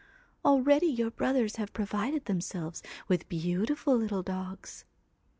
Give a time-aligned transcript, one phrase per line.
[0.43, 4.83] Already your brothers have provided themselves with beautiful little dogs.'